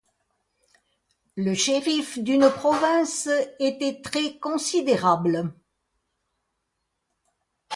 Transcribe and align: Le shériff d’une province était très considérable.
Le 1.35 1.53
shériff 1.53 2.17
d’une 2.17 2.49
province 2.49 3.29
était 3.59 4.01
très 4.01 4.39
considérable. 4.39 5.53